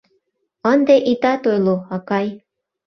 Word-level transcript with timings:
Ынде 0.71 0.95
итат 1.11 1.41
ойло, 1.51 1.75
акай! 1.95 2.27